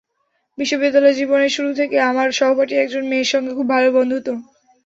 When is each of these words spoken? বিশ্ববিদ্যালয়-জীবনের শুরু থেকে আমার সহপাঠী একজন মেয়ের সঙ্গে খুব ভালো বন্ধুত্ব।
বিশ্ববিদ্যালয়-জীবনের 0.57 1.49
শুরু 1.49 1.69
থেকে 1.73 1.95
আমার 2.01 2.27
সহপাঠী 2.31 2.75
একজন 2.75 3.03
মেয়ের 3.07 3.31
সঙ্গে 3.33 3.51
খুব 3.53 3.67
ভালো 3.69 3.89
বন্ধুত্ব। 3.91 4.29